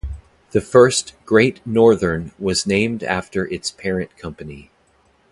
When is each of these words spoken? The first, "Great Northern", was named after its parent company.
The 0.49 0.61
first, 0.61 1.13
"Great 1.27 1.61
Northern", 1.63 2.31
was 2.39 2.65
named 2.65 3.03
after 3.03 3.45
its 3.45 3.69
parent 3.69 4.17
company. 4.17 4.71